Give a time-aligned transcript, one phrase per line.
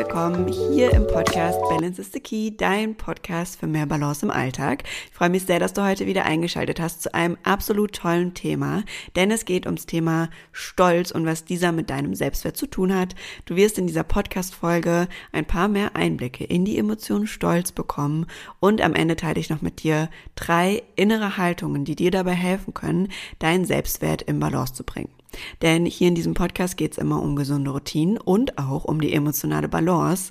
[0.00, 4.84] willkommen hier im Podcast Balance is the Key, dein Podcast für mehr Balance im Alltag.
[5.10, 8.82] Ich freue mich sehr, dass du heute wieder eingeschaltet hast zu einem absolut tollen Thema,
[9.14, 13.14] denn es geht ums Thema Stolz und was dieser mit deinem Selbstwert zu tun hat.
[13.44, 18.24] Du wirst in dieser Podcast-Folge ein paar mehr Einblicke in die Emotion Stolz bekommen
[18.58, 22.72] und am Ende teile ich noch mit dir drei innere Haltungen, die dir dabei helfen
[22.72, 23.08] können,
[23.38, 25.19] deinen Selbstwert im Balance zu bringen.
[25.62, 29.12] Denn hier in diesem Podcast geht es immer um gesunde Routinen und auch um die
[29.12, 30.30] emotionale Balance.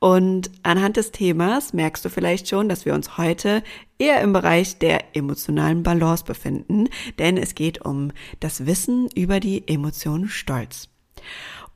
[0.00, 3.62] Und anhand des Themas merkst du vielleicht schon, dass wir uns heute
[3.98, 9.68] eher im Bereich der emotionalen Balance befinden, denn es geht um das Wissen über die
[9.68, 10.88] Emotion Stolz.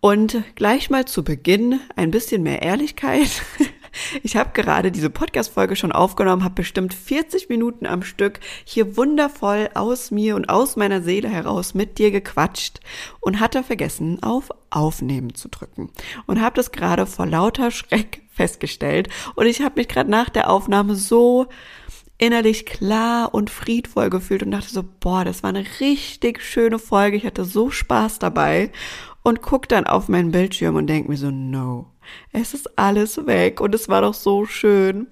[0.01, 3.43] Und gleich mal zu Beginn ein bisschen mehr Ehrlichkeit.
[4.23, 9.71] Ich habe gerade diese Podcast-Folge schon aufgenommen, habe bestimmt 40 Minuten am Stück hier wundervoll
[9.75, 12.81] aus mir und aus meiner Seele heraus mit dir gequatscht
[13.21, 15.91] und hatte vergessen, auf Aufnehmen zu drücken.
[16.27, 19.09] Und habe das gerade vor lauter Schreck festgestellt.
[19.35, 21.47] Und ich habe mich gerade nach der Aufnahme so
[22.19, 27.17] innerlich klar und friedvoll gefühlt und dachte so, boah, das war eine richtig schöne Folge.
[27.17, 28.71] Ich hatte so Spaß dabei
[29.25, 31.87] und guck dann auf meinen Bildschirm und denk mir so, no,
[32.31, 35.09] es ist alles weg und es war doch so schön.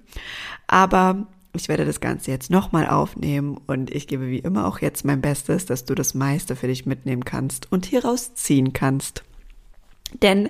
[0.67, 5.03] Aber ich werde das Ganze jetzt nochmal aufnehmen und ich gebe wie immer auch jetzt
[5.03, 9.23] mein Bestes, dass du das meiste für dich mitnehmen kannst und hieraus ziehen kannst.
[10.21, 10.49] Denn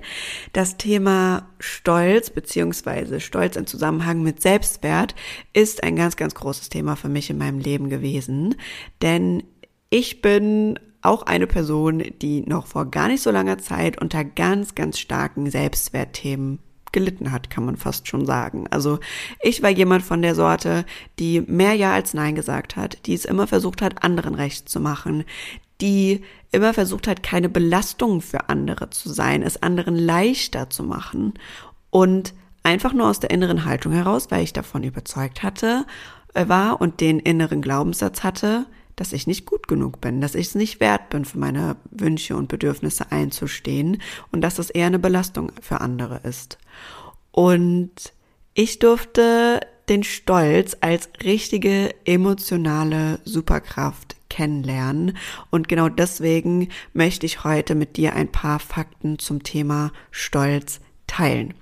[0.52, 5.14] das Thema Stolz beziehungsweise Stolz im Zusammenhang mit Selbstwert
[5.54, 8.56] ist ein ganz, ganz großes Thema für mich in meinem Leben gewesen.
[9.00, 9.42] Denn
[9.88, 14.74] ich bin auch eine Person, die noch vor gar nicht so langer Zeit unter ganz,
[14.74, 16.58] ganz starken Selbstwertthemen
[16.92, 18.66] gelitten hat, kann man fast schon sagen.
[18.70, 19.00] Also
[19.42, 20.86] ich war jemand von der Sorte,
[21.18, 24.80] die mehr Ja als Nein gesagt hat, die es immer versucht hat, anderen recht zu
[24.80, 25.24] machen,
[25.80, 31.34] die immer versucht hat, keine Belastung für andere zu sein, es anderen leichter zu machen
[31.90, 32.32] und
[32.62, 35.84] einfach nur aus der inneren Haltung heraus, weil ich davon überzeugt hatte,
[36.32, 38.66] äh, war und den inneren Glaubenssatz hatte,
[38.96, 42.36] dass ich nicht gut genug bin, dass ich es nicht wert bin, für meine Wünsche
[42.36, 44.00] und Bedürfnisse einzustehen
[44.32, 46.58] und dass es eher eine Belastung für andere ist.
[47.32, 48.12] Und
[48.54, 55.16] ich durfte den Stolz als richtige emotionale Superkraft kennenlernen.
[55.50, 61.54] Und genau deswegen möchte ich heute mit dir ein paar Fakten zum Thema Stolz teilen.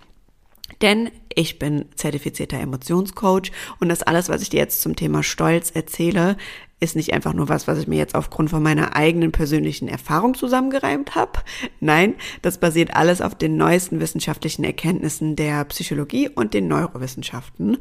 [0.82, 5.70] Denn ich bin zertifizierter Emotionscoach und das alles, was ich dir jetzt zum Thema Stolz
[5.70, 6.36] erzähle,
[6.80, 10.34] ist nicht einfach nur was, was ich mir jetzt aufgrund von meiner eigenen persönlichen Erfahrung
[10.34, 11.38] zusammengereimt habe.
[11.78, 17.78] Nein, das basiert alles auf den neuesten wissenschaftlichen Erkenntnissen der Psychologie und den Neurowissenschaften.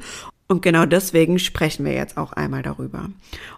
[0.47, 3.09] Und genau deswegen sprechen wir jetzt auch einmal darüber.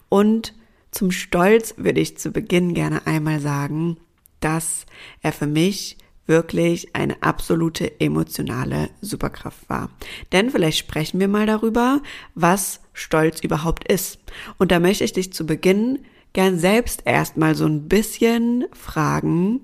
[0.07, 0.53] Und
[0.91, 3.97] zum Stolz würde ich zu Beginn gerne einmal sagen,
[4.39, 4.85] dass
[5.21, 9.89] er für mich wirklich eine absolute emotionale Superkraft war.
[10.31, 12.01] Denn vielleicht sprechen wir mal darüber,
[12.35, 14.19] was Stolz überhaupt ist.
[14.57, 15.99] Und da möchte ich dich zu Beginn
[16.33, 19.61] gern selbst erstmal so ein bisschen fragen,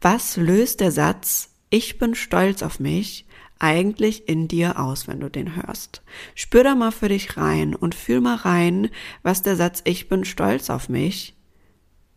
[0.00, 3.26] was löst der Satz, ich bin stolz auf mich,
[3.58, 6.02] eigentlich in dir aus, wenn du den hörst.
[6.34, 8.90] Spür da mal für dich rein und fühl mal rein,
[9.22, 11.34] was der Satz, ich bin stolz auf mich,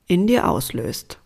[0.07, 1.19] in dir auslöst.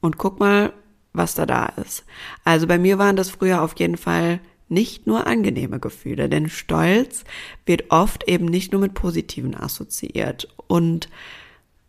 [0.00, 0.72] Und guck mal,
[1.16, 2.04] was da da ist.
[2.44, 7.24] Also bei mir waren das früher auf jeden Fall nicht nur angenehme Gefühle, denn Stolz
[7.66, 10.48] wird oft eben nicht nur mit positiven assoziiert.
[10.66, 11.08] Und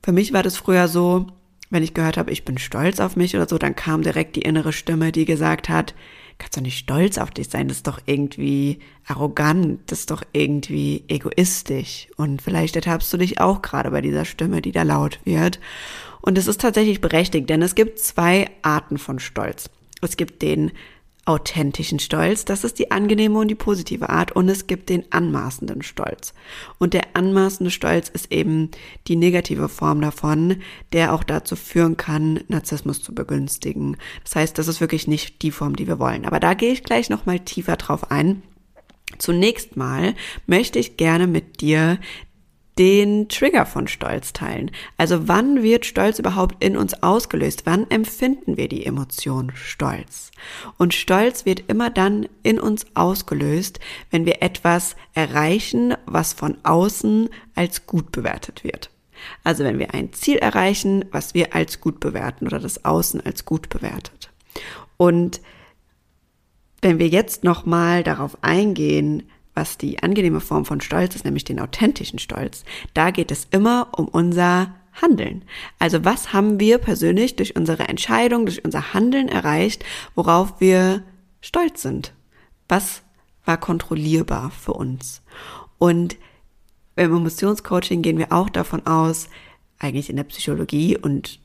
[0.03, 1.27] für mich war das früher so,
[1.69, 4.41] wenn ich gehört habe, ich bin stolz auf mich oder so, dann kam direkt die
[4.41, 5.95] innere Stimme, die gesagt hat,
[6.37, 10.23] kannst du nicht stolz auf dich sein, das ist doch irgendwie arrogant, das ist doch
[10.33, 12.07] irgendwie egoistisch.
[12.15, 15.59] Und vielleicht ertappst du dich auch gerade bei dieser Stimme, die da laut wird.
[16.27, 19.69] Und es ist tatsächlich berechtigt, denn es gibt zwei Arten von Stolz.
[20.01, 20.73] Es gibt den
[21.23, 25.83] authentischen Stolz, das ist die angenehme und die positive Art, und es gibt den anmaßenden
[25.83, 26.33] Stolz.
[26.79, 28.71] Und der anmaßende Stolz ist eben
[29.07, 30.57] die negative Form davon,
[30.91, 33.95] der auch dazu führen kann, Narzissmus zu begünstigen.
[34.25, 36.25] Das heißt, das ist wirklich nicht die Form, die wir wollen.
[36.25, 38.43] Aber da gehe ich gleich nochmal tiefer drauf ein.
[39.17, 40.13] Zunächst mal
[40.45, 41.99] möchte ich gerne mit dir
[42.77, 44.71] den Trigger von Stolz teilen.
[44.97, 47.63] Also wann wird Stolz überhaupt in uns ausgelöst?
[47.65, 50.31] Wann empfinden wir die Emotion Stolz?
[50.77, 53.79] Und Stolz wird immer dann in uns ausgelöst,
[54.11, 58.91] wenn wir etwas erreichen, was von außen als gut bewertet wird.
[59.43, 63.45] Also wenn wir ein Ziel erreichen, was wir als gut bewerten oder das Außen als
[63.45, 64.29] gut bewertet.
[64.97, 65.41] Und
[66.81, 69.23] wenn wir jetzt nochmal darauf eingehen,
[69.57, 72.63] was die angenehme Form von Stolz ist, nämlich den authentischen Stolz,
[72.93, 75.43] da geht es immer um unser Handeln.
[75.79, 79.83] Also was haben wir persönlich durch unsere Entscheidung, durch unser Handeln erreicht,
[80.13, 81.03] worauf wir
[81.41, 82.13] stolz sind,
[82.69, 83.01] Was
[83.45, 85.23] war kontrollierbar für uns?
[85.79, 86.17] Und
[86.95, 89.29] im Emotionscoaching gehen wir auch davon aus,
[89.79, 91.39] eigentlich in der Psychologie und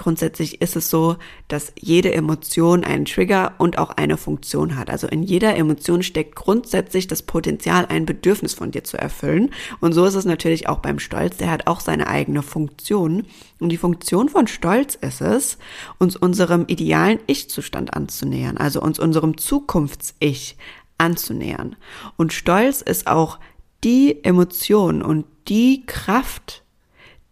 [0.00, 1.16] grundsätzlich ist es so,
[1.46, 4.88] dass jede Emotion einen Trigger und auch eine Funktion hat.
[4.88, 9.50] Also in jeder Emotion steckt grundsätzlich das Potenzial, ein Bedürfnis von dir zu erfüllen.
[9.80, 11.36] Und so ist es natürlich auch beim Stolz.
[11.36, 13.26] Der hat auch seine eigene Funktion.
[13.60, 15.58] Und die Funktion von Stolz ist es,
[15.98, 20.56] uns unserem idealen Ich-Zustand anzunähern, also uns unserem Zukunfts-Ich
[20.96, 21.76] anzunähern.
[22.16, 23.38] Und Stolz ist auch
[23.84, 26.64] die Emotion und die Kraft,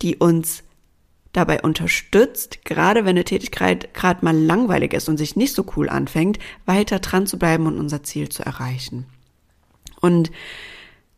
[0.03, 0.65] die uns
[1.33, 5.89] dabei unterstützt, gerade wenn eine Tätigkeit gerade mal langweilig ist und sich nicht so cool
[5.89, 9.07] anfängt, weiter dran zu bleiben und unser Ziel zu erreichen.
[10.01, 10.31] Und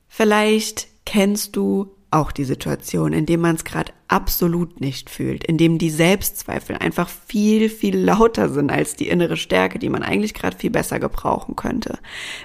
[0.09, 5.59] vielleicht kennst du auch die Situation, in dem man es gerade absolut nicht fühlt, in
[5.59, 10.35] dem die Selbstzweifel einfach viel, viel lauter sind als die innere Stärke, die man eigentlich
[10.35, 11.99] gerade viel besser gebrauchen könnte.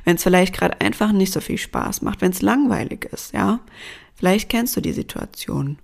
[0.04, 3.60] Wenn es vielleicht gerade einfach nicht so viel Spaß macht, wenn es langweilig ist, ja.
[4.14, 5.80] Vielleicht kennst du die Situation.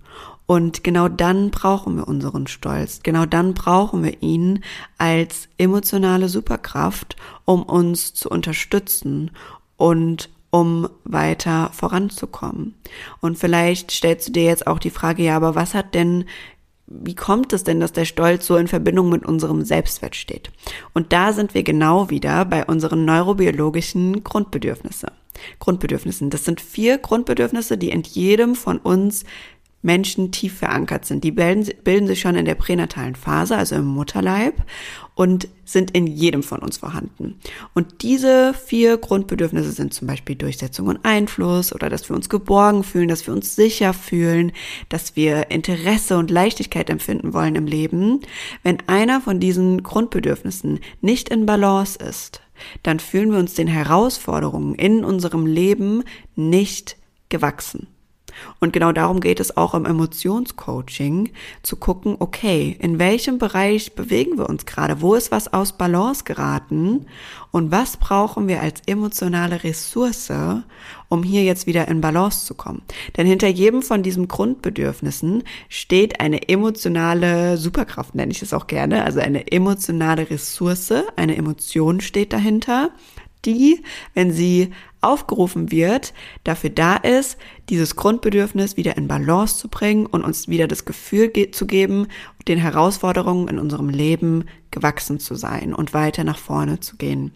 [0.46, 3.00] Und genau dann brauchen wir unseren Stolz.
[3.02, 4.62] Genau dann brauchen wir ihn
[4.98, 9.30] als emotionale Superkraft, um uns zu unterstützen
[9.76, 12.74] und um weiter voranzukommen.
[13.20, 16.26] Und vielleicht stellst du dir jetzt auch die Frage, ja, aber was hat denn
[16.86, 20.50] wie kommt es denn, dass der Stolz so in Verbindung mit unserem Selbstwert steht?
[20.92, 25.06] Und da sind wir genau wieder bei unseren neurobiologischen Grundbedürfnisse.
[25.58, 26.30] Grundbedürfnissen.
[26.30, 29.24] Das sind vier Grundbedürfnisse, die in jedem von uns
[29.82, 31.24] Menschen tief verankert sind.
[31.24, 34.54] Die bilden, bilden sich schon in der pränatalen Phase, also im Mutterleib,
[35.14, 37.38] und sind in jedem von uns vorhanden.
[37.74, 42.84] Und diese vier Grundbedürfnisse sind zum Beispiel Durchsetzung und Einfluss oder dass wir uns geborgen
[42.84, 44.52] fühlen, dass wir uns sicher fühlen,
[44.88, 48.20] dass wir Interesse und Leichtigkeit empfinden wollen im Leben.
[48.62, 52.40] Wenn einer von diesen Grundbedürfnissen nicht in Balance ist,
[52.82, 56.04] dann fühlen wir uns den Herausforderungen in unserem Leben
[56.36, 56.96] nicht
[57.28, 57.88] gewachsen.
[58.60, 61.30] Und genau darum geht es auch im Emotionscoaching,
[61.62, 65.00] zu gucken, okay, in welchem Bereich bewegen wir uns gerade?
[65.00, 67.06] Wo ist was aus Balance geraten?
[67.50, 70.32] Und was brauchen wir als emotionale Ressource,
[71.08, 72.82] um hier jetzt wieder in Balance zu kommen?
[73.16, 79.04] Denn hinter jedem von diesen Grundbedürfnissen steht eine emotionale Superkraft, nenne ich es auch gerne,
[79.04, 82.90] also eine emotionale Ressource, eine Emotion steht dahinter,
[83.44, 83.82] die,
[84.14, 84.70] wenn sie
[85.02, 86.14] aufgerufen wird,
[86.44, 87.36] dafür da ist,
[87.68, 92.08] dieses Grundbedürfnis wieder in Balance zu bringen und uns wieder das Gefühl ge zu geben,
[92.48, 97.32] den Herausforderungen in unserem Leben gewachsen zu sein und weiter nach vorne zu gehen.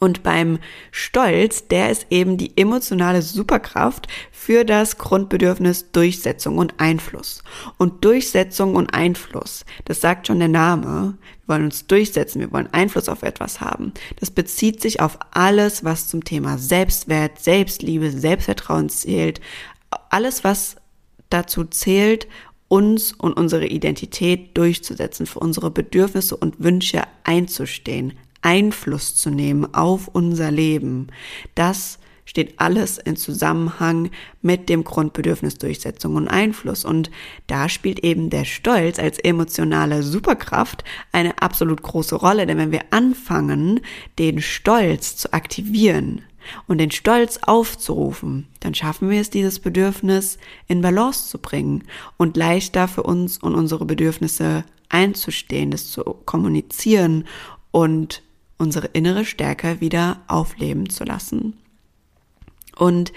[0.00, 0.58] Und beim
[0.90, 7.42] Stolz, der ist eben die emotionale Superkraft für das Grundbedürfnis Durchsetzung und Einfluss.
[7.78, 11.16] Und Durchsetzung und Einfluss, das sagt schon der Name.
[11.46, 13.92] Wir wollen uns durchsetzen, wir wollen Einfluss auf etwas haben.
[14.20, 19.40] Das bezieht sich auf alles, was zum Thema Selbstwert, Selbstliebe, Selbstvertrauen zählt.
[20.10, 20.76] Alles, was
[21.30, 22.26] dazu zählt,
[22.68, 28.14] uns und unsere Identität durchzusetzen, für unsere Bedürfnisse und Wünsche einzustehen,
[28.44, 31.08] Einfluss zu nehmen auf unser Leben.
[31.54, 34.10] Das steht alles in Zusammenhang
[34.42, 36.84] mit dem Grundbedürfnis Durchsetzung und Einfluss.
[36.84, 37.10] Und
[37.46, 42.46] da spielt eben der Stolz als emotionale Superkraft eine absolut große Rolle.
[42.46, 43.80] Denn wenn wir anfangen,
[44.18, 46.22] den Stolz zu aktivieren
[46.66, 51.84] und den Stolz aufzurufen, dann schaffen wir es, dieses Bedürfnis in Balance zu bringen
[52.18, 57.24] und leichter für uns und unsere Bedürfnisse einzustehen, das zu kommunizieren
[57.70, 58.22] und
[58.58, 61.54] unsere innere Stärke wieder aufleben zu lassen.
[62.76, 63.12] Und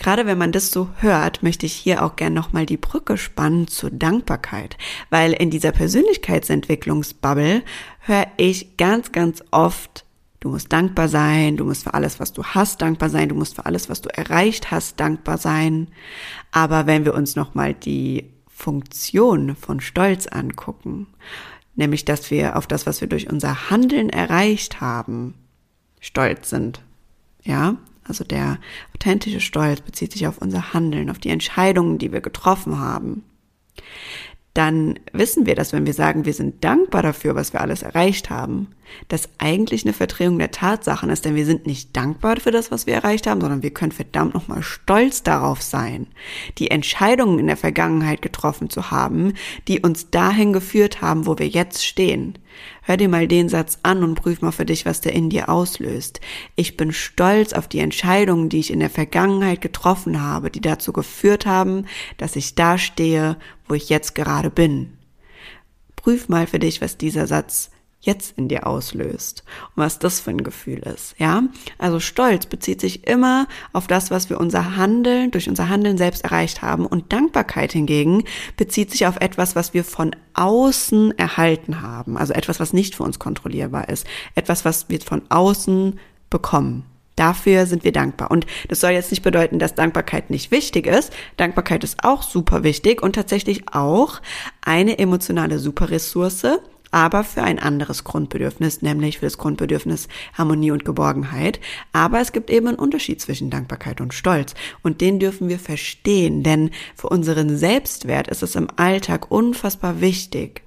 [0.00, 3.68] Gerade wenn man das so hört, möchte ich hier auch gern nochmal die Brücke spannen
[3.68, 4.78] zur Dankbarkeit,
[5.10, 7.62] weil in dieser Persönlichkeitsentwicklungsbubble
[8.00, 10.06] höre ich ganz, ganz oft,
[10.40, 13.56] du musst dankbar sein, du musst für alles, was du hast, dankbar sein, du musst
[13.56, 15.88] für alles, was du erreicht hast, dankbar sein.
[16.50, 21.08] Aber wenn wir uns nochmal die Funktion von Stolz angucken,
[21.74, 25.34] nämlich dass wir auf das, was wir durch unser Handeln erreicht haben,
[26.00, 26.82] stolz sind.
[27.42, 28.58] Ja, also der
[28.94, 33.24] authentische Stolz bezieht sich auf unser Handeln, auf die Entscheidungen, die wir getroffen haben
[34.54, 38.30] dann wissen wir, dass wenn wir sagen, wir sind dankbar dafür, was wir alles erreicht
[38.30, 38.68] haben,
[39.06, 42.86] das eigentlich eine Verdrehung der Tatsachen ist, denn wir sind nicht dankbar für das, was
[42.86, 46.08] wir erreicht haben, sondern wir können verdammt nochmal stolz darauf sein,
[46.58, 49.34] die Entscheidungen in der Vergangenheit getroffen zu haben,
[49.68, 52.34] die uns dahin geführt haben, wo wir jetzt stehen.
[52.82, 55.48] Hör dir mal den Satz an und prüf mal für dich, was der in dir
[55.48, 56.20] auslöst.
[56.56, 60.92] Ich bin stolz auf die Entscheidungen, die ich in der Vergangenheit getroffen habe, die dazu
[60.92, 63.36] geführt haben, dass ich da stehe,
[63.68, 64.96] wo ich jetzt gerade bin.
[65.96, 69.44] Prüf mal für dich, was dieser Satz jetzt in dir auslöst
[69.76, 71.42] und was das für ein Gefühl ist, ja?
[71.78, 76.24] Also Stolz bezieht sich immer auf das, was wir unser Handeln, durch unser Handeln selbst
[76.24, 78.24] erreicht haben und Dankbarkeit hingegen
[78.56, 83.02] bezieht sich auf etwas, was wir von außen erhalten haben, also etwas, was nicht für
[83.02, 85.98] uns kontrollierbar ist, etwas, was wir von außen
[86.30, 86.84] bekommen.
[87.16, 88.30] Dafür sind wir dankbar.
[88.30, 91.12] Und das soll jetzt nicht bedeuten, dass Dankbarkeit nicht wichtig ist.
[91.36, 94.22] Dankbarkeit ist auch super wichtig und tatsächlich auch
[94.62, 96.46] eine emotionale Superressource,
[96.90, 101.60] aber für ein anderes Grundbedürfnis, nämlich für das Grundbedürfnis Harmonie und Geborgenheit.
[101.92, 106.42] Aber es gibt eben einen Unterschied zwischen Dankbarkeit und Stolz und den dürfen wir verstehen,
[106.42, 110.62] denn für unseren Selbstwert ist es im Alltag unfassbar wichtig,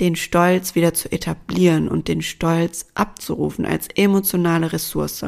[0.00, 5.24] den Stolz wieder zu etablieren und den Stolz abzurufen als emotionale Ressource.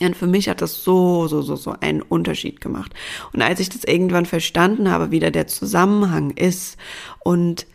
[0.00, 2.92] Und für mich hat das so, so, so, so einen Unterschied gemacht.
[3.32, 6.76] Und als ich das irgendwann verstanden habe, wie da der Zusammenhang ist
[7.20, 7.66] und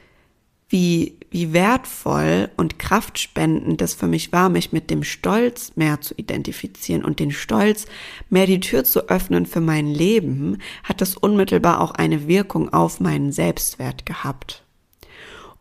[0.69, 6.13] wie, wie wertvoll und kraftspendend das für mich war, mich mit dem Stolz mehr zu
[6.15, 7.85] identifizieren und den Stolz
[8.29, 12.99] mehr die Tür zu öffnen für mein Leben, hat das unmittelbar auch eine Wirkung auf
[12.99, 14.63] meinen Selbstwert gehabt.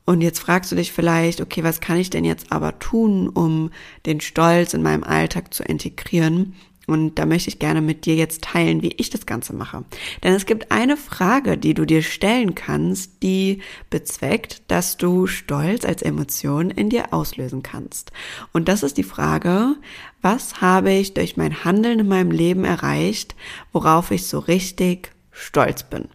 [0.05, 3.71] Und jetzt fragst du dich vielleicht, okay, was kann ich denn jetzt aber tun, um
[4.07, 6.55] den Stolz in meinem Alltag zu integrieren?
[6.87, 9.85] Und da möchte ich gerne mit dir jetzt teilen, wie ich das Ganze mache.
[10.23, 15.85] Denn es gibt eine Frage, die du dir stellen kannst, die bezweckt, dass du Stolz
[15.85, 18.13] als Emotion in dir auslösen kannst.
[18.53, 19.75] Und das ist die Frage,
[20.23, 23.35] was habe ich durch mein Handeln in meinem Leben erreicht,
[23.73, 26.09] worauf ich so richtig stolz bin?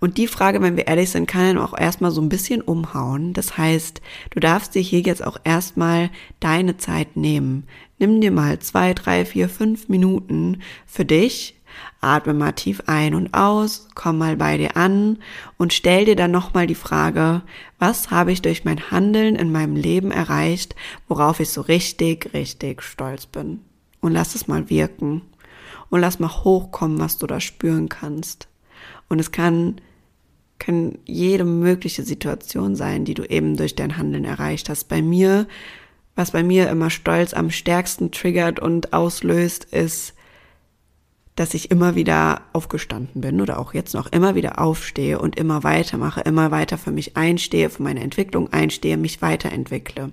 [0.00, 3.32] Und die Frage, wenn wir ehrlich sind, kann dann auch erstmal so ein bisschen umhauen.
[3.32, 4.00] Das heißt,
[4.30, 7.66] du darfst dir hier jetzt auch erstmal deine Zeit nehmen.
[7.98, 11.56] Nimm dir mal zwei, drei, vier, fünf Minuten für dich.
[12.00, 15.18] Atme mal tief ein und aus, komm mal bei dir an
[15.58, 17.42] und stell dir dann nochmal die Frage,
[17.78, 20.74] was habe ich durch mein Handeln in meinem Leben erreicht,
[21.08, 23.60] worauf ich so richtig, richtig stolz bin.
[24.00, 25.22] Und lass es mal wirken.
[25.90, 28.48] Und lass mal hochkommen, was du da spüren kannst.
[29.08, 29.80] Und es kann
[30.58, 34.88] können jede mögliche Situation sein, die du eben durch dein Handeln erreicht hast.
[34.88, 35.46] Bei mir,
[36.16, 40.14] was bei mir immer Stolz am stärksten triggert und auslöst, ist,
[41.36, 45.62] dass ich immer wieder aufgestanden bin oder auch jetzt noch immer wieder aufstehe und immer
[45.62, 50.10] weitermache, immer weiter für mich einstehe, für meine Entwicklung einstehe, mich weiterentwickle.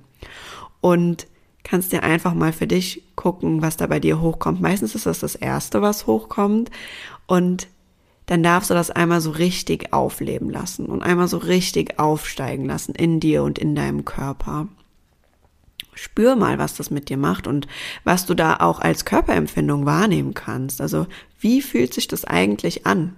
[0.81, 1.25] Und
[1.63, 4.61] kannst dir einfach mal für dich gucken, was da bei dir hochkommt.
[4.61, 6.69] Meistens ist das das Erste, was hochkommt.
[7.25, 7.67] Und
[8.25, 12.95] dann darfst du das einmal so richtig aufleben lassen und einmal so richtig aufsteigen lassen
[12.95, 14.67] in dir und in deinem Körper.
[15.93, 17.67] Spür mal, was das mit dir macht und
[18.03, 20.81] was du da auch als Körperempfindung wahrnehmen kannst.
[20.81, 21.07] Also
[21.39, 23.15] wie fühlt sich das eigentlich an?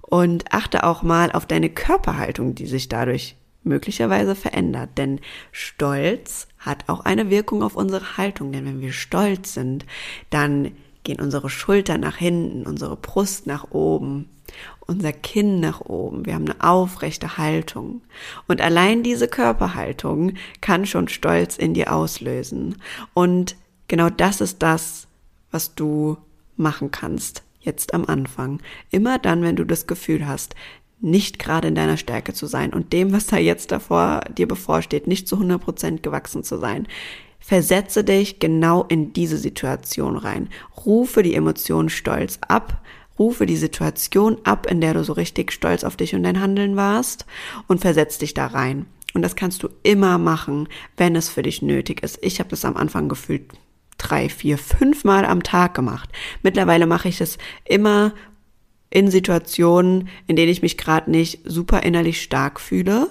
[0.00, 4.90] Und achte auch mal auf deine Körperhaltung, die sich dadurch möglicherweise verändert.
[4.96, 5.20] Denn
[5.52, 8.52] Stolz hat auch eine Wirkung auf unsere Haltung.
[8.52, 9.86] Denn wenn wir stolz sind,
[10.30, 10.72] dann
[11.04, 14.28] gehen unsere Schultern nach hinten, unsere Brust nach oben,
[14.80, 16.26] unser Kinn nach oben.
[16.26, 18.02] Wir haben eine aufrechte Haltung.
[18.48, 22.76] Und allein diese Körperhaltung kann schon Stolz in dir auslösen.
[23.12, 23.56] Und
[23.88, 25.06] genau das ist das,
[25.50, 26.16] was du
[26.56, 28.60] machen kannst jetzt am Anfang.
[28.90, 30.54] Immer dann, wenn du das Gefühl hast,
[31.00, 35.06] nicht gerade in deiner Stärke zu sein und dem, was da jetzt davor dir bevorsteht,
[35.06, 36.86] nicht zu 100 Prozent gewachsen zu sein.
[37.46, 40.48] Versetze dich genau in diese Situation rein.
[40.86, 42.80] Rufe die Emotion Stolz ab.
[43.18, 46.74] Rufe die Situation ab, in der du so richtig stolz auf dich und dein Handeln
[46.74, 47.26] warst
[47.66, 48.86] und versetz dich da rein.
[49.12, 52.18] Und das kannst du immer machen, wenn es für dich nötig ist.
[52.22, 53.52] Ich habe das am Anfang gefühlt
[53.98, 56.08] drei, vier, fünf Mal am Tag gemacht.
[56.42, 57.36] Mittlerweile mache ich es
[57.66, 58.14] immer
[58.88, 63.10] in Situationen, in denen ich mich gerade nicht super innerlich stark fühle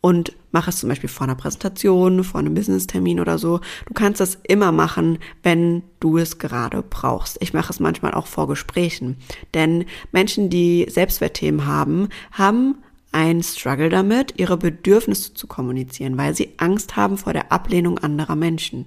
[0.00, 3.60] und mach es zum Beispiel vor einer Präsentation, vor einem Business-Termin oder so.
[3.86, 7.38] Du kannst das immer machen, wenn du es gerade brauchst.
[7.40, 9.16] Ich mache es manchmal auch vor Gesprächen.
[9.54, 12.76] Denn Menschen, die Selbstwertthemen haben, haben
[13.10, 18.36] ein Struggle damit, ihre Bedürfnisse zu kommunizieren, weil sie Angst haben vor der Ablehnung anderer
[18.36, 18.86] Menschen.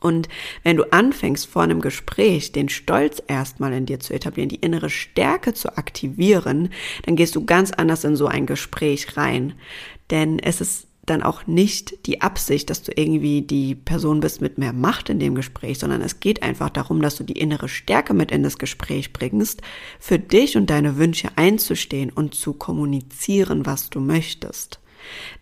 [0.00, 0.28] Und
[0.62, 4.90] wenn du anfängst vor einem Gespräch den Stolz erstmal in dir zu etablieren, die innere
[4.90, 6.70] Stärke zu aktivieren,
[7.04, 9.54] dann gehst du ganz anders in so ein Gespräch rein.
[10.10, 14.58] Denn es ist dann auch nicht die Absicht, dass du irgendwie die Person bist mit
[14.58, 18.14] mehr Macht in dem Gespräch, sondern es geht einfach darum, dass du die innere Stärke
[18.14, 19.60] mit in das Gespräch bringst,
[19.98, 24.80] für dich und deine Wünsche einzustehen und zu kommunizieren, was du möchtest.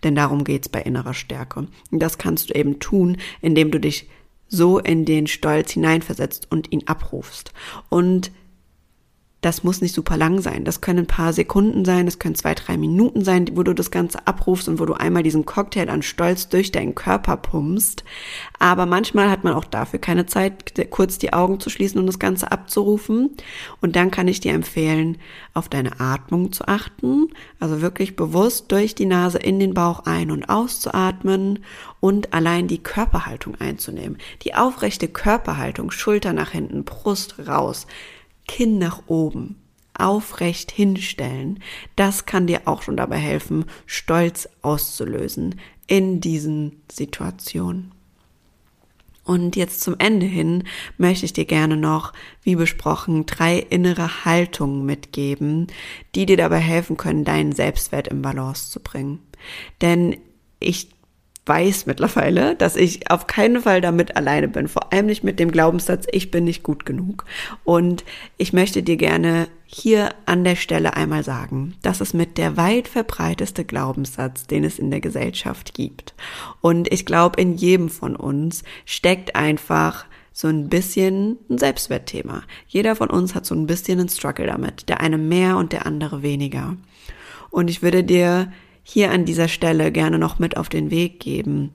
[0.03, 1.67] Denn darum geht's bei innerer Stärke.
[1.91, 4.09] Und das kannst du eben tun, indem du dich
[4.49, 7.53] so in den Stolz hineinversetzt und ihn abrufst.
[7.89, 8.33] Und
[9.41, 10.65] das muss nicht super lang sein.
[10.65, 13.93] Das können ein paar Sekunden sein, das können zwei, drei Minuten sein, wo du das
[13.93, 18.03] Ganze abrufst und wo du einmal diesen Cocktail an Stolz durch deinen Körper pumpst.
[18.59, 22.19] Aber manchmal hat man auch dafür keine Zeit, kurz die Augen zu schließen und das
[22.19, 23.31] Ganze abzurufen.
[23.81, 25.19] Und dann kann ich dir empfehlen,
[25.55, 27.29] auf deine Atmung zu achten.
[27.61, 31.61] Also wirklich bewusst durch die Nase in den Bauch ein- und auszuatmen
[32.01, 34.19] und allein die Körperhaltung einzunehmen.
[34.43, 37.87] Die aufrechte Körperhaltung, Schulter nach hinten, Brust raus
[38.49, 39.55] Kinn nach oben,
[39.95, 41.61] aufrecht hinstellen,
[41.95, 47.93] das kann dir auch schon dabei helfen, Stolz auszulösen in diesen Situationen.
[49.29, 50.65] Und jetzt zum Ende hin
[50.97, 55.67] möchte ich dir gerne noch, wie besprochen, drei innere Haltungen mitgeben,
[56.15, 59.19] die dir dabei helfen können, deinen Selbstwert im Balance zu bringen.
[59.83, 60.17] Denn
[60.61, 60.89] ich
[61.49, 64.69] weiß mittlerweile, dass ich auf keinen Fall damit alleine bin.
[64.69, 67.25] Vor allem nicht mit dem Glaubenssatz, ich bin nicht gut genug.
[67.65, 68.05] Und
[68.37, 72.89] ich möchte dir gerne hier an der Stelle einmal sagen, das ist mit der weit
[72.89, 76.15] verbreiteste Glaubenssatz, den es in der Gesellschaft gibt.
[76.61, 82.43] Und ich glaube, in jedem von uns steckt einfach so ein bisschen ein Selbstwertthema.
[82.69, 84.89] Jeder von uns hat so ein bisschen einen Struggle damit.
[84.89, 86.77] Der eine mehr und der andere weniger.
[87.51, 88.53] Und ich würde dir
[88.91, 91.73] hier an dieser Stelle gerne noch mit auf den Weg geben,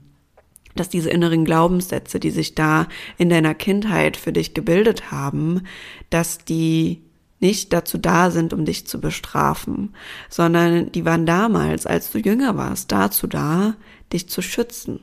[0.75, 2.87] dass diese inneren Glaubenssätze, die sich da
[3.19, 5.61] in deiner Kindheit für dich gebildet haben,
[6.09, 7.03] dass die
[7.39, 9.93] nicht dazu da sind, um dich zu bestrafen,
[10.27, 13.75] sondern die waren damals, als du jünger warst, dazu da,
[14.11, 14.99] dich zu schützen.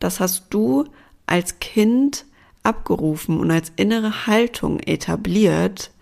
[0.00, 0.86] Das hast du
[1.26, 2.24] als Kind
[2.64, 5.92] abgerufen und als innere Haltung etabliert,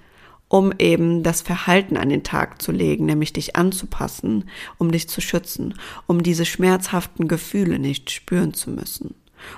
[0.53, 5.23] um eben das Verhalten an den Tag zu legen, nämlich dich anzupassen, um dich zu
[5.23, 5.73] schützen,
[6.07, 9.15] um diese schmerzhaften Gefühle nicht spüren zu müssen.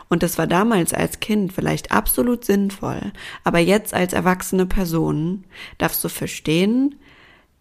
[0.08, 3.10] Und das war damals als Kind vielleicht absolut sinnvoll,
[3.42, 5.42] aber jetzt als erwachsene Person
[5.78, 6.94] darfst du verstehen,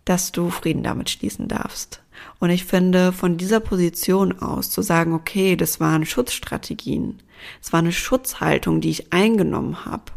[0.05, 2.03] dass du Frieden damit schließen darfst.
[2.39, 7.17] Und ich finde, von dieser Position aus zu sagen, okay, das waren Schutzstrategien,
[7.63, 10.11] es war eine Schutzhaltung, die ich eingenommen habe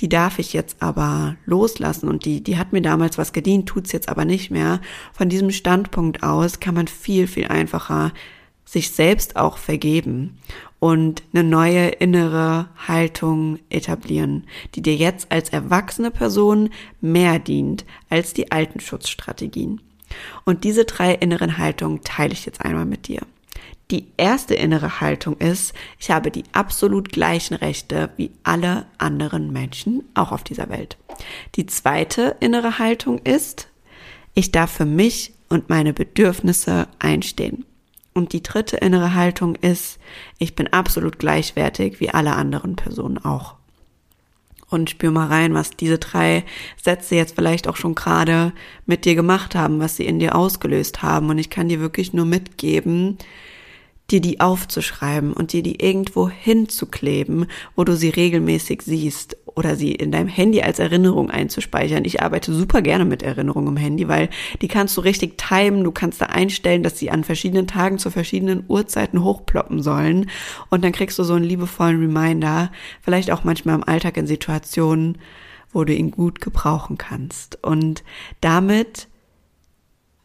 [0.00, 3.92] die darf ich jetzt aber loslassen und die, die hat mir damals was gedient, tut's
[3.92, 4.80] jetzt aber nicht mehr.
[5.12, 8.12] Von diesem Standpunkt aus kann man viel, viel einfacher
[8.64, 10.38] sich selbst auch vergeben
[10.78, 18.34] und eine neue innere Haltung etablieren, die dir jetzt als erwachsene Person mehr dient als
[18.34, 19.80] die alten Schutzstrategien.
[20.44, 23.22] Und diese drei inneren Haltungen teile ich jetzt einmal mit dir.
[23.90, 30.04] Die erste innere Haltung ist, ich habe die absolut gleichen Rechte wie alle anderen Menschen,
[30.14, 30.98] auch auf dieser Welt.
[31.54, 33.68] Die zweite innere Haltung ist,
[34.34, 37.64] ich darf für mich und meine Bedürfnisse einstehen.
[38.12, 39.98] Und die dritte innere Haltung ist,
[40.38, 43.54] ich bin absolut gleichwertig wie alle anderen Personen auch.
[44.68, 46.44] Und spür mal rein, was diese drei
[46.82, 48.52] Sätze jetzt vielleicht auch schon gerade
[48.84, 51.30] mit dir gemacht haben, was sie in dir ausgelöst haben.
[51.30, 53.16] Und ich kann dir wirklich nur mitgeben,
[54.10, 59.92] dir die aufzuschreiben und dir die irgendwo hinzukleben, wo du sie regelmäßig siehst oder sie
[59.92, 62.04] in deinem Handy als Erinnerung einzuspeichern.
[62.04, 64.30] Ich arbeite super gerne mit Erinnerungen im Handy, weil
[64.62, 65.84] die kannst du richtig timen.
[65.84, 70.30] Du kannst da einstellen, dass sie an verschiedenen Tagen zu verschiedenen Uhrzeiten hochploppen sollen.
[70.70, 75.18] Und dann kriegst du so einen liebevollen Reminder, vielleicht auch manchmal im Alltag in Situationen,
[75.72, 77.62] wo du ihn gut gebrauchen kannst.
[77.62, 78.04] Und
[78.40, 79.08] damit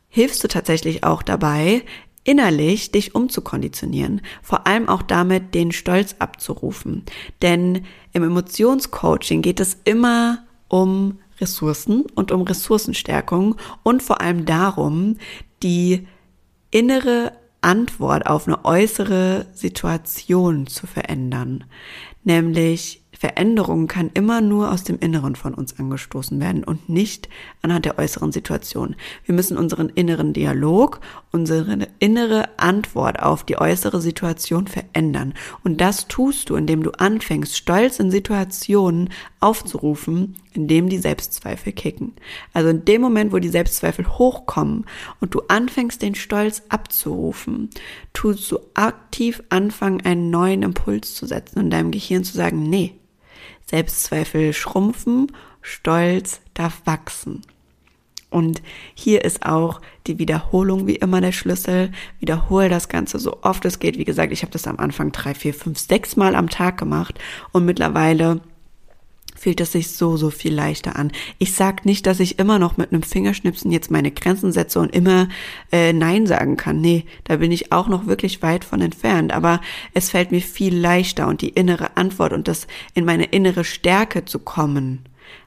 [0.07, 1.81] hilfst du tatsächlich auch dabei,
[2.23, 7.03] innerlich dich umzukonditionieren, vor allem auch damit den Stolz abzurufen.
[7.41, 15.17] Denn im Emotionscoaching geht es immer um Ressourcen und um Ressourcenstärkung und vor allem darum,
[15.61, 16.07] die
[16.71, 21.63] innere Antwort auf eine äußere Situation zu verändern.
[22.23, 27.29] Nämlich Veränderung kann immer nur aus dem Inneren von uns angestoßen werden und nicht
[27.61, 28.97] anhand der äußeren Situation.
[29.23, 30.99] Wir müssen unseren inneren Dialog,
[31.31, 35.35] unsere innere Antwort auf die äußere Situation verändern.
[35.63, 39.07] Und das tust du, indem du anfängst, Stolz in Situationen
[39.39, 42.11] aufzurufen, in dem die Selbstzweifel kicken.
[42.51, 44.83] Also in dem Moment, wo die Selbstzweifel hochkommen
[45.21, 47.69] und du anfängst, den Stolz abzurufen,
[48.11, 52.99] tust du aktiv anfangen, einen neuen Impuls zu setzen und deinem Gehirn zu sagen, nee,
[53.65, 57.41] Selbstzweifel schrumpfen, Stolz darf wachsen.
[58.29, 58.63] Und
[58.95, 61.91] hier ist auch die Wiederholung wie immer der Schlüssel.
[62.19, 63.99] Wiederhole das Ganze so oft es geht.
[63.99, 67.19] Wie gesagt, ich habe das am Anfang drei, vier, fünf, sechs Mal am Tag gemacht
[67.51, 68.41] und mittlerweile
[69.43, 71.11] fühlt es sich so, so viel leichter an.
[71.37, 74.95] Ich sag nicht, dass ich immer noch mit einem Fingerschnipsen jetzt meine Grenzen setze und
[74.95, 75.27] immer
[75.69, 76.79] äh, Nein sagen kann.
[76.79, 79.33] Nee, da bin ich auch noch wirklich weit von entfernt.
[79.33, 79.59] Aber
[79.93, 84.23] es fällt mir viel leichter und die innere Antwort und das in meine innere Stärke
[84.23, 84.99] zu kommen,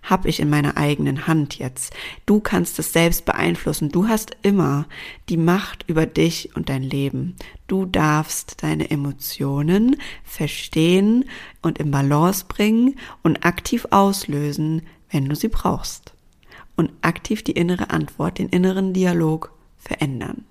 [0.02, 1.94] habe ich in meiner eigenen Hand jetzt.
[2.26, 3.90] Du kannst es selbst beeinflussen.
[3.90, 4.86] Du hast immer
[5.28, 7.36] die Macht über dich und dein Leben.
[7.66, 11.24] Du darfst deine Emotionen verstehen
[11.62, 16.14] und im Balance bringen und aktiv auslösen, wenn du sie brauchst.
[16.76, 20.44] Und aktiv die innere Antwort, den inneren Dialog verändern.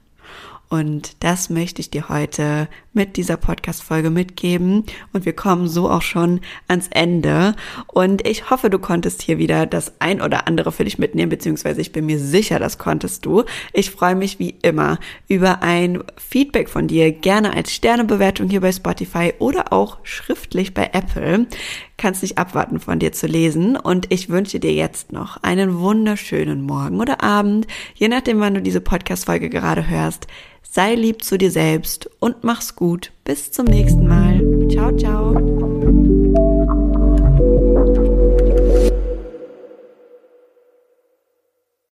[0.70, 4.86] Und das möchte ich dir heute mit dieser Podcast-Folge mitgeben.
[5.14, 7.56] Und wir kommen so auch schon ans Ende.
[7.88, 11.82] Und ich hoffe, du konntest hier wieder das ein oder andere für dich mitnehmen, beziehungsweise
[11.82, 13.44] ich bin mir sicher, das konntest du.
[13.74, 14.98] Ich freue mich wie immer
[15.28, 20.90] über ein Feedback von dir, gerne als Sternebewertung hier bei Spotify oder auch schriftlich bei
[20.94, 21.48] Apple.
[21.98, 23.78] Kannst nicht abwarten, von dir zu lesen.
[23.78, 28.62] Und ich wünsche dir jetzt noch einen wunderschönen Morgen oder Abend, je nachdem, wann du
[28.62, 30.28] diese Podcast-Folge gerade hörst.
[30.70, 33.12] Sei lieb zu dir selbst und mach's gut.
[33.24, 34.42] Bis zum nächsten Mal.
[34.70, 35.75] Ciao, ciao.